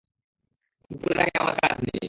দুপুরের 0.91 1.19
আগে 1.19 1.35
আমার 1.39 1.55
কাজ 1.55 1.75
নেই। 1.81 1.99